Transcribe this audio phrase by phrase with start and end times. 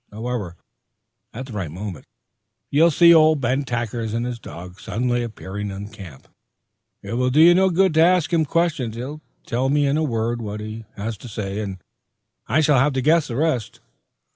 [0.11, 0.55] However,
[1.31, 2.07] at the right moment,
[2.71, 6.27] you'll see old Ben Tackers and his dogs suddenly appearing in camp.
[7.03, 8.95] It will do you no good to ask him questions.
[8.95, 11.77] He'll tell me in a word what he has to say, and
[12.47, 13.79] I shall have to guess the rest."